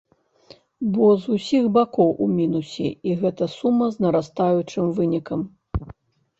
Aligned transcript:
Бо 0.95 1.09
з 1.25 1.35
усіх 1.35 1.67
бакоў 1.75 2.09
у 2.25 2.31
мінусе, 2.39 2.89
і 3.11 3.19
гэта 3.21 3.43
сума 3.59 3.93
з 3.99 4.09
нарастаючым 4.09 4.93
вынікам. 5.01 5.49